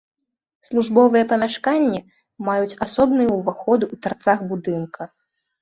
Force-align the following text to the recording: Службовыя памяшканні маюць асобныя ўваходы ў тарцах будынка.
Службовыя 0.67 1.23
памяшканні 1.33 1.99
маюць 2.47 2.79
асобныя 2.87 3.29
ўваходы 3.37 3.85
ў 3.93 4.07
тарцах 4.07 4.39
будынка. 4.55 5.01